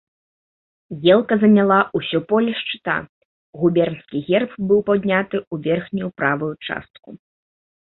[1.13, 2.97] Елка заняла ўсё поле шчыта,
[3.67, 7.09] губернскі герб быў падняты ў верхнюю правую частку.